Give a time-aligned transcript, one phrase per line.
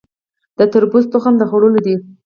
[0.57, 1.95] د تربوز تخم د خوړلو دی؟